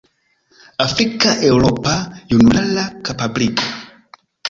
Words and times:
"Afrika-Eŭropa 0.85 1.93
junulara 2.35 2.89
kapabligo". 3.11 3.73